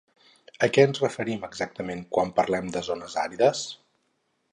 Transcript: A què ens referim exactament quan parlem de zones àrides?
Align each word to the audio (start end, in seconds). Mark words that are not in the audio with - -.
A 0.67 0.69
què 0.77 0.85
ens 0.87 1.01
referim 1.03 1.45
exactament 1.47 2.01
quan 2.17 2.31
parlem 2.39 2.73
de 2.77 2.83
zones 2.91 3.19
àrides? 3.25 3.63